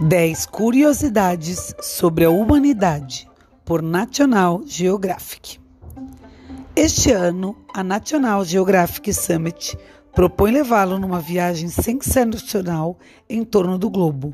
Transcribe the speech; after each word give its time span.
10 0.00 0.46
curiosidades 0.46 1.74
sobre 1.80 2.24
a 2.24 2.30
humanidade 2.30 3.28
por 3.64 3.82
National 3.82 4.62
Geographic. 4.64 5.58
Este 6.76 7.10
ano, 7.10 7.56
a 7.74 7.82
National 7.82 8.44
Geographic 8.44 9.12
Summit 9.12 9.76
propõe 10.14 10.52
levá-lo 10.52 11.00
numa 11.00 11.18
viagem 11.18 11.68
sensacional 11.68 12.96
em 13.28 13.44
torno 13.44 13.76
do 13.76 13.90
globo, 13.90 14.32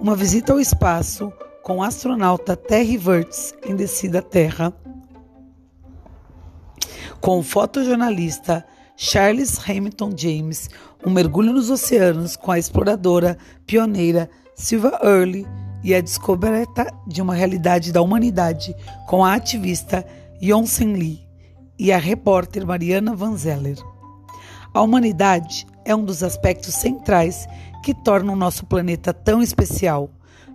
uma 0.00 0.14
visita 0.14 0.52
ao 0.52 0.60
espaço 0.60 1.32
com 1.64 1.78
o 1.78 1.82
astronauta 1.82 2.56
Terry 2.56 2.96
Virts 2.96 3.52
em 3.64 3.74
descida 3.74 4.20
à 4.20 4.22
Terra, 4.22 4.72
com 7.20 7.40
o 7.40 7.42
fotojornalista 7.42 8.64
Charles 8.96 9.58
Hamilton 9.68 10.12
James, 10.16 10.70
um 11.04 11.10
mergulho 11.10 11.52
nos 11.52 11.68
oceanos 11.68 12.36
com 12.36 12.52
a 12.52 12.60
exploradora 12.60 13.36
pioneira 13.66 14.30
Silva 14.60 15.00
Early 15.02 15.46
e 15.82 15.94
a 15.94 16.02
descoberta 16.02 16.92
de 17.06 17.22
uma 17.22 17.34
realidade 17.34 17.90
da 17.90 18.02
humanidade 18.02 18.76
com 19.08 19.24
a 19.24 19.32
ativista 19.32 20.06
Yonsen 20.40 20.92
Lee 20.92 21.26
e 21.78 21.90
a 21.90 21.96
repórter 21.96 22.66
Mariana 22.66 23.16
Van 23.16 23.34
Zeller. 23.38 23.78
A 24.74 24.82
humanidade 24.82 25.66
é 25.82 25.96
um 25.96 26.04
dos 26.04 26.22
aspectos 26.22 26.74
centrais 26.74 27.48
que 27.82 27.94
tornam 27.94 28.36
nosso 28.36 28.66
planeta 28.66 29.14
tão 29.14 29.40
especial. 29.40 30.10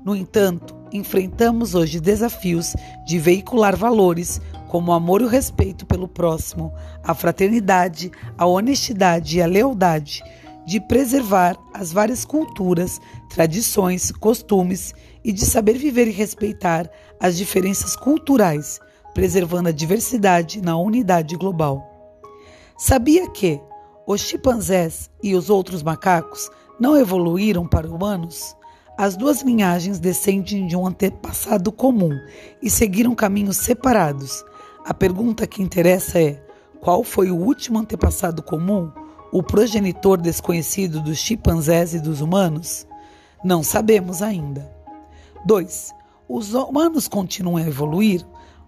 No 0.05 0.15
entanto, 0.15 0.75
enfrentamos 0.93 1.73
hoje 1.73 1.99
desafios 1.99 2.75
de 3.07 3.17
veicular 3.17 3.75
valores 3.75 4.39
como 4.67 4.91
o 4.91 4.93
amor 4.93 5.21
e 5.21 5.25
o 5.25 5.29
respeito 5.29 5.83
pelo 5.83 6.07
próximo, 6.07 6.71
a 7.03 7.15
fraternidade, 7.15 8.11
a 8.37 8.45
honestidade 8.45 9.39
e 9.39 9.41
a 9.41 9.47
lealdade 9.47 10.23
de 10.65 10.79
preservar 10.79 11.55
as 11.73 11.91
várias 11.91 12.25
culturas, 12.25 12.99
tradições, 13.29 14.11
costumes 14.11 14.93
e 15.23 15.31
de 15.31 15.45
saber 15.45 15.77
viver 15.77 16.07
e 16.07 16.11
respeitar 16.11 16.89
as 17.19 17.37
diferenças 17.37 17.95
culturais, 17.95 18.79
preservando 19.13 19.69
a 19.69 19.71
diversidade 19.71 20.61
na 20.61 20.75
unidade 20.75 21.35
global. 21.35 21.91
Sabia 22.77 23.29
que 23.29 23.61
os 24.07 24.21
chimpanzés 24.21 25.09
e 25.23 25.35
os 25.35 25.49
outros 25.49 25.81
macacos 25.81 26.49
não 26.79 26.97
evoluíram 26.97 27.67
para 27.67 27.87
humanos? 27.87 28.55
As 28.97 29.15
duas 29.15 29.41
linhagens 29.41 29.99
descendem 29.99 30.67
de 30.67 30.75
um 30.75 30.87
antepassado 30.87 31.71
comum 31.71 32.17
e 32.61 32.69
seguiram 32.69 33.13
caminhos 33.13 33.57
separados. 33.57 34.43
A 34.85 34.93
pergunta 34.93 35.45
que 35.45 35.61
interessa 35.61 36.19
é: 36.19 36.41
qual 36.81 37.03
foi 37.03 37.29
o 37.29 37.35
último 37.35 37.79
antepassado 37.79 38.41
comum? 38.41 38.91
O 39.35 39.43
progenitor 39.43 40.21
desconhecido 40.21 41.01
dos 41.01 41.17
chimpanzés 41.17 41.93
e 41.93 41.99
dos 41.99 42.21
humanos? 42.21 42.87
Não 43.43 43.61
sabemos 43.61 44.21
ainda. 44.21 44.73
2. 45.45 45.93
Os 46.25 46.53
humanos 46.53 47.09
continuam 47.09 47.57
a 47.57 47.67
evoluir, 47.67 48.25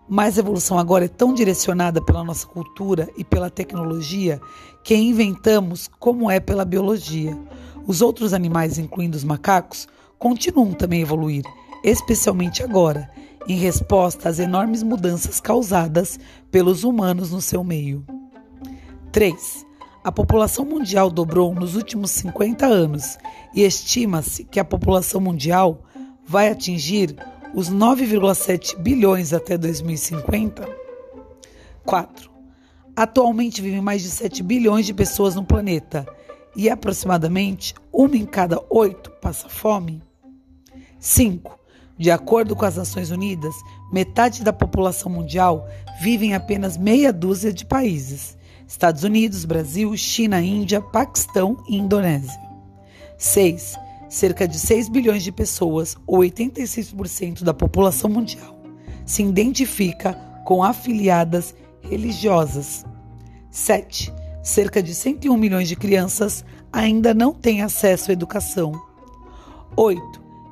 mas 0.09 0.37
a 0.37 0.41
evolução 0.41 0.77
agora 0.77 1.05
é 1.05 1.07
tão 1.07 1.33
direcionada 1.33 2.01
pela 2.01 2.21
nossa 2.21 2.45
cultura 2.45 3.07
e 3.15 3.23
pela 3.23 3.49
tecnologia 3.49 4.41
que 4.83 4.93
inventamos 4.93 5.89
como 6.01 6.29
é 6.29 6.37
pela 6.37 6.65
biologia. 6.65 7.39
Os 7.87 8.01
outros 8.01 8.33
animais, 8.33 8.77
incluindo 8.77 9.15
os 9.15 9.23
macacos, 9.23 9.87
continuam 10.19 10.73
também 10.73 10.99
a 10.99 11.03
evoluir, 11.03 11.45
especialmente 11.81 12.61
agora, 12.61 13.09
em 13.47 13.55
resposta 13.55 14.27
às 14.27 14.37
enormes 14.37 14.83
mudanças 14.83 15.39
causadas 15.39 16.19
pelos 16.51 16.83
humanos 16.83 17.31
no 17.31 17.39
seu 17.39 17.63
meio. 17.63 18.05
3. 19.13 19.66
A 20.07 20.11
população 20.13 20.63
mundial 20.63 21.09
dobrou 21.09 21.53
nos 21.53 21.75
últimos 21.75 22.11
50 22.11 22.65
anos 22.65 23.17
e 23.53 23.65
estima-se 23.65 24.45
que 24.45 24.57
a 24.57 24.63
população 24.63 25.19
mundial 25.19 25.83
vai 26.25 26.47
atingir 26.47 27.13
os 27.53 27.69
9,7 27.69 28.77
bilhões 28.77 29.33
até 29.33 29.57
2050. 29.57 30.65
4. 31.85 32.31
Atualmente 32.95 33.61
vivem 33.61 33.81
mais 33.81 34.01
de 34.01 34.09
7 34.09 34.41
bilhões 34.43 34.85
de 34.85 34.93
pessoas 34.93 35.35
no 35.35 35.43
planeta 35.43 36.07
e 36.55 36.69
aproximadamente 36.69 37.75
uma 37.91 38.15
em 38.15 38.25
cada 38.25 38.63
oito 38.69 39.11
passa 39.21 39.49
fome. 39.49 40.01
5. 40.97 41.59
De 41.97 42.09
acordo 42.09 42.55
com 42.55 42.63
as 42.63 42.77
Nações 42.77 43.11
Unidas, 43.11 43.55
metade 43.91 44.41
da 44.41 44.53
população 44.53 45.11
mundial 45.11 45.67
vive 45.99 46.27
em 46.27 46.33
apenas 46.33 46.77
meia 46.77 47.11
dúzia 47.11 47.51
de 47.51 47.65
países 47.65 48.36
Estados 48.67 49.03
Unidos, 49.03 49.45
Brasil, 49.45 49.95
China, 49.95 50.41
Índia, 50.41 50.81
Paquistão 50.81 51.63
e 51.69 51.77
Indonésia. 51.77 52.39
6. 53.17 53.75
Cerca 54.09 54.47
de 54.47 54.59
6 54.59 54.89
bilhões 54.89 55.23
de 55.23 55.31
pessoas, 55.31 55.95
ou 56.05 56.19
86% 56.19 57.43
da 57.43 57.53
população 57.53 58.09
mundial, 58.09 58.59
se 59.05 59.23
identifica 59.23 60.13
com 60.45 60.63
afiliadas 60.63 61.55
religiosas. 61.81 62.85
7. 63.49 64.13
Cerca 64.43 64.83
de 64.83 64.93
101 64.93 65.35
milhões 65.37 65.67
de 65.69 65.75
crianças 65.75 66.43
ainda 66.71 67.13
não 67.13 67.33
têm 67.33 67.61
acesso 67.61 68.11
à 68.11 68.13
educação. 68.13 68.73
8. 69.75 70.01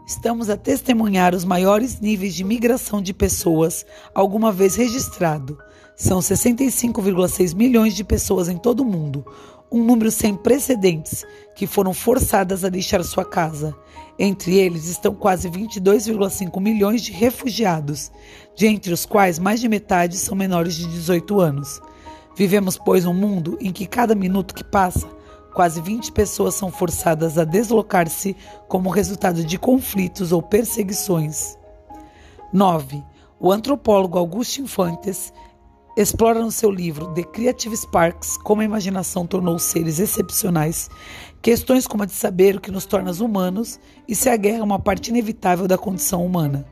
Estamos 0.08 0.50
a 0.50 0.58
testemunhar 0.58 1.34
os 1.34 1.44
maiores 1.44 2.00
níveis 2.00 2.36
de 2.36 2.44
migração 2.44 3.02
de 3.02 3.14
pessoas 3.14 3.86
alguma 4.14 4.52
vez 4.52 4.76
registrado, 4.76 5.58
são 5.96 6.20
65,6 6.20 7.56
milhões 7.56 7.96
de 7.96 8.04
pessoas 8.04 8.50
em 8.50 8.58
todo 8.58 8.82
o 8.82 8.86
mundo, 8.86 9.26
um 9.72 9.84
número 9.84 10.12
sem 10.12 10.36
precedentes, 10.36 11.26
que 11.56 11.66
foram 11.66 11.94
forçadas 11.94 12.64
a 12.64 12.70
deixar 12.70 13.04
sua 13.04 13.26
casa. 13.26 13.76
Entre 14.18 14.58
eles 14.58 14.88
estão 14.88 15.14
quase 15.14 15.50
22,5 15.50 16.62
milhões 16.62 17.02
de 17.02 17.12
refugiados, 17.12 18.12
de 18.56 18.68
entre 18.68 18.94
os 18.94 19.06
quais 19.06 19.40
mais 19.40 19.60
de 19.60 19.68
metade 19.68 20.18
são 20.18 20.36
menores 20.36 20.76
de 20.76 20.88
18 20.88 21.40
anos. 21.40 21.82
Vivemos, 22.36 22.78
pois, 22.78 23.06
um 23.06 23.14
mundo 23.14 23.58
em 23.62 23.72
que 23.72 23.86
cada 23.86 24.14
minuto 24.14 24.54
que 24.54 24.64
passa, 24.64 25.08
quase 25.54 25.82
20 25.82 26.12
pessoas 26.12 26.56
são 26.56 26.70
forçadas 26.70 27.38
a 27.38 27.46
deslocar-se 27.46 28.36
como 28.68 28.90
resultado 28.90 29.44
de 29.44 29.58
conflitos 29.58 30.34
ou 30.34 30.42
perseguições. 30.42 31.58
9. 32.52 33.02
O 33.40 33.52
antropólogo 33.52 34.18
Augusto 34.18 34.62
Infantes 34.62 35.32
explora 35.96 36.42
no 36.42 36.52
seu 36.52 36.70
livro 36.70 37.14
The 37.14 37.24
Creative 37.24 37.76
Sparks 37.76 38.36
como 38.38 38.62
a 38.62 38.66
imaginação 38.66 39.26
tornou 39.26 39.58
seres 39.58 39.98
excepcionais, 40.00 40.90
questões 41.42 41.88
como 41.88 42.04
a 42.04 42.06
de 42.06 42.12
saber 42.12 42.58
o 42.58 42.62
que 42.62 42.72
nos 42.72 42.86
torna 42.86 43.12
humanos 43.14 43.80
e 44.08 44.14
se 44.14 44.28
a 44.28 44.36
guerra 44.36 44.60
é 44.60 44.64
uma 44.64 44.80
parte 44.80 45.10
inevitável 45.10 45.68
da 45.68 45.78
condição 45.78 46.26
humana. 46.26 46.66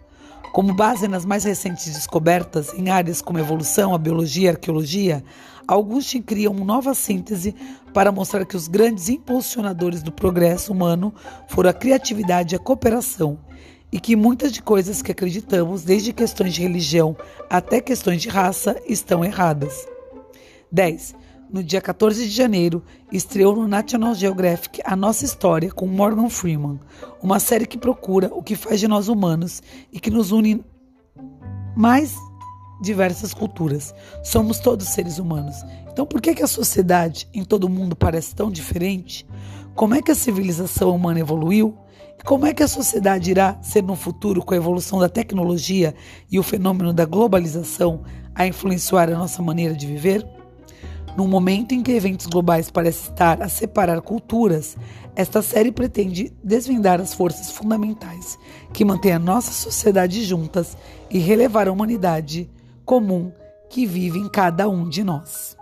Como 0.52 0.74
base 0.74 1.08
nas 1.08 1.26
mais 1.26 1.46
recentes 1.46 1.94
descobertas 1.94 2.74
em 2.74 2.90
áreas 2.90 3.22
como 3.22 3.40
evolução, 3.40 3.96
a 3.96 3.98
biologia 3.98 4.44
e 4.44 4.48
a 4.50 4.52
arqueologia, 4.52 5.24
Augustin 5.66 6.22
cria 6.22 6.52
uma 6.52 6.66
nova 6.66 6.94
síntese 6.94 7.56
para 7.94 8.12
mostrar 8.12 8.46
que 8.46 8.58
os 8.58 8.68
grandes 8.68 9.08
impulsionadores 9.08 10.04
do 10.04 10.12
progresso 10.12 10.74
humano 10.74 11.14
foram 11.48 11.70
a 11.70 11.74
criatividade 11.74 12.54
e 12.54 12.58
a 12.58 12.60
cooperação, 12.60 13.40
e 13.94 14.00
que 14.00 14.16
muitas 14.16 14.52
de 14.52 14.60
coisas 14.60 15.04
que 15.04 15.12
acreditamos, 15.12 15.84
desde 15.84 16.12
questões 16.12 16.56
de 16.56 16.62
religião 16.64 17.16
até 17.48 17.80
questões 17.80 18.24
de 18.24 18.28
raça, 18.28 18.76
estão 18.88 19.24
erradas. 19.24 19.88
10. 20.72 21.14
No 21.48 21.64
dia 21.64 21.80
14 21.80 22.28
de 22.28 22.32
janeiro, 22.32 22.84
estreou 23.12 23.56
no 23.56 23.68
National 23.68 24.16
Geographic 24.16 24.82
A 24.84 24.96
Nossa 24.96 25.26
História 25.26 25.72
com 25.72 25.86
Morgan 25.86 26.28
Freeman, 26.28 26.80
uma 27.22 27.40
série 27.40 27.68
que 27.68 27.78
procura 27.78 28.32
o 28.34 28.42
que 28.42 28.56
faz 28.56 28.80
de 28.80 28.88
nós 28.88 29.10
humanos 29.10 29.62
e 29.92 30.00
que 30.00 30.10
nos 30.10 30.32
une 30.32 30.66
mais 31.78 32.16
diversas 32.82 33.32
culturas. 33.32 33.94
Somos 34.24 34.58
todos 34.58 34.88
seres 34.88 35.20
humanos. 35.20 35.56
Então, 35.92 36.04
por 36.04 36.20
que, 36.20 36.34
que 36.34 36.42
a 36.42 36.48
sociedade 36.48 37.30
em 37.32 37.46
todo 37.46 37.66
o 37.66 37.70
mundo 37.70 37.96
parece 37.96 38.34
tão 38.34 38.50
diferente? 38.50 39.24
Como 39.76 39.94
é 39.94 40.02
que 40.02 40.10
a 40.10 40.16
civilização 40.16 40.96
humana 40.96 41.20
evoluiu? 41.20 41.78
Como 42.26 42.46
é 42.46 42.54
que 42.54 42.64
a 42.64 42.68
sociedade 42.70 43.32
irá 43.32 43.58
ser 43.62 43.84
no 43.84 43.98
futuro 43.98 44.42
com 44.42 44.54
a 44.54 44.58
evolução 44.58 44.98
da 44.98 45.10
tecnologia 45.10 45.94
e 46.32 46.40
o 46.40 46.44
fenômeno 46.44 46.94
da 46.94 47.04
globalização 47.04 48.02
a 48.34 48.48
influenciar 48.48 49.12
a 49.12 49.18
nossa 49.18 49.42
maneira 49.42 49.74
de 49.74 49.86
viver? 49.86 50.26
Num 51.18 51.28
momento 51.28 51.74
em 51.74 51.84
que 51.84 51.92
eventos 51.92 52.26
globais 52.26 52.72
parecem 52.72 53.12
estar 53.12 53.42
a 53.42 53.50
separar 53.50 54.02
culturas, 54.02 54.78
esta 55.18 55.42
série 55.42 55.70
pretende 55.70 56.34
desvendar 56.42 57.02
as 57.02 57.14
forças 57.14 57.52
fundamentais 57.52 58.40
que 58.72 58.86
mantêm 58.86 59.12
a 59.12 59.20
nossa 59.20 59.52
sociedade 59.52 60.24
juntas 60.24 60.78
e 61.12 61.20
relevar 61.20 61.68
a 61.68 61.74
humanidade 61.74 62.50
comum 62.86 63.34
que 63.70 63.86
vive 63.86 64.18
em 64.18 64.30
cada 64.30 64.70
um 64.70 64.88
de 64.88 65.04
nós. 65.04 65.58